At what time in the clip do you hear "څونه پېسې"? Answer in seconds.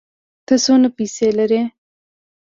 0.63-1.27